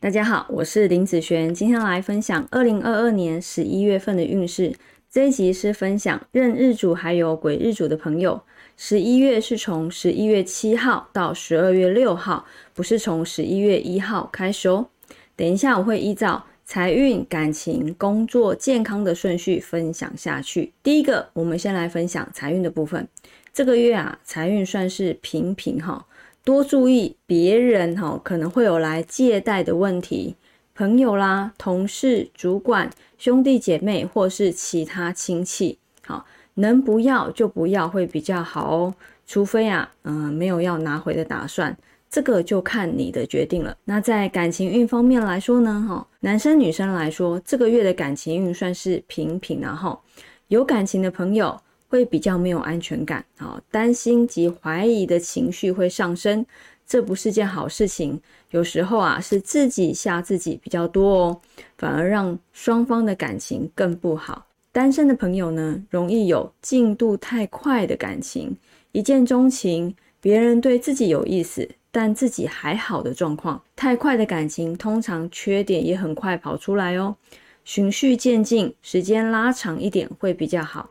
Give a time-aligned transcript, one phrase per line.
[0.00, 4.72] 大家好，我是林子璇，今天来分享二零二二年十一月份的运势。
[5.10, 8.40] 这一集是分享任日主还有癸日主的朋友，
[8.76, 14.86] 十一月是从十一月七号到十二月六号，不是从十一月一号开始哦。
[15.34, 20.72] 等一下我会依照财运、感情、工作、健康的顺序分享下去。
[20.80, 23.08] 第一个，我们先来分享财运的部分。
[23.52, 26.06] 这个月啊，财运算是平平哈。
[26.44, 30.34] 多注意别人哈，可能会有来借贷的问题，
[30.74, 32.88] 朋友啦、同事、主管、
[33.18, 36.24] 兄弟姐妹或是其他亲戚，好，
[36.54, 38.94] 能不要就不要会比较好哦。
[39.26, 41.76] 除非啊，嗯，没有要拿回的打算，
[42.08, 43.76] 这个就看你的决定了。
[43.84, 50.00] 那在感情运方面来说呢，哈，男生女生来说，这个月的感情运算是平平的哈，
[50.46, 51.60] 有感情的朋友。
[51.88, 56.44] 会比较没有安全感，好，担心及怀疑的情绪会上升，
[56.86, 58.20] 这不是件好事情。
[58.50, 61.40] 有时候啊，是自己吓自己比较多哦，
[61.76, 64.46] 反而让双方的感情更不好。
[64.70, 68.56] 单身的朋友呢，容易有进度太快的感情，
[68.92, 73.60] 一见钟情，别人对自己有意思，但自己还好的状况。
[73.74, 77.16] 太快的感情，通常缺点也很快跑出来哦。
[77.64, 80.88] 循序渐进，时间拉长一点会比较好。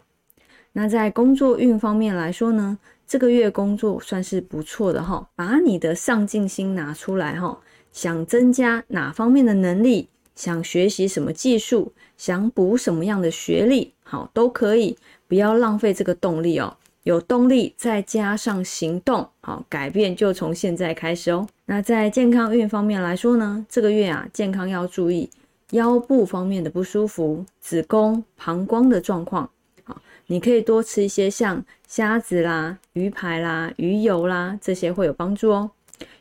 [0.74, 7.60] 那在工作运方面来说呢，这个月工作算是不错的哈，把你的上进心拿出来哈，
[7.92, 21.48] 想增加哪方面的能力，想学习什么技术，想补什么样的学历，好都可以，不要浪费这个动力哦，有动力再加上行动，好改变就从现在开始哦。
[21.66, 25.30] 那在健康运方面来说呢，这个月啊，健康要注意
[25.72, 29.50] 腰部方面的不舒服，子宫、膀胱的状况。
[30.28, 35.72] 你可以多吃一些像虾子啦、鱼排啦、鱼油啦，这些会有帮助哦。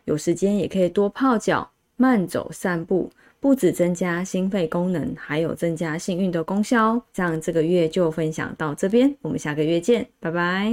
[0.04, 7.02] 有时间也可以多泡脚、慢走、散步，不止增加心肺功能，还有增加幸运的功效哦。
[7.12, 10.72] 这样这个月就分享到这边，我们下个月见，拜拜。